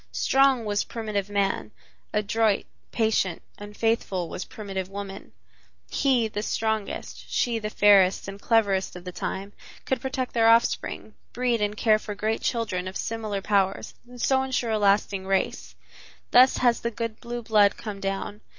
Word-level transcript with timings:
Strong 0.11 0.65
was 0.65 0.83
primitive 0.83 1.29
man; 1.29 1.69
adroit, 2.11 2.65
patient 2.91 3.39
and 3.59 3.77
faithful 3.77 4.27
was 4.29 4.45
primitive 4.45 4.89
woman; 4.89 5.31
he, 5.91 6.27
the 6.27 6.41
strongest, 6.41 7.29
she, 7.31 7.59
the 7.59 7.69
fairest 7.69 8.27
and 8.27 8.41
cleverest 8.41 8.95
of 8.95 9.03
the 9.03 9.11
time, 9.11 9.53
could 9.85 10.01
protect 10.01 10.33
their 10.33 10.49
offspring, 10.49 11.13
breed 11.33 11.61
and 11.61 11.77
care 11.77 11.99
for 11.99 12.15
great 12.15 12.41
children 12.41 12.87
of 12.87 12.97
similar 12.97 13.43
powers 13.43 13.93
and 14.09 14.19
so 14.19 14.41
insure 14.41 14.71
a 14.71 14.79
lasting 14.79 15.27
race. 15.27 15.75
Thus 16.31 16.57
has 16.57 16.79
the 16.81 16.89
good 16.89 17.19
blue 17.19 17.43
blood 17.43 17.77
come 17.77 17.99
down. 17.99 18.41